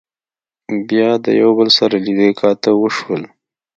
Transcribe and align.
بيا 0.87 1.09
د 1.25 1.27
يو 1.41 1.49
بل 1.59 1.69
سره 1.77 1.95
لیدۀ 2.05 2.29
کاتۀ 2.39 2.71
وشول 2.81 3.23